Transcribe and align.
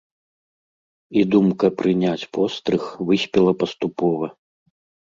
І 1.21 1.25
думка 1.35 1.67
прыняць 1.83 2.29
пострыг 2.39 2.83
выспела 3.13 3.51
паступова. 3.63 4.37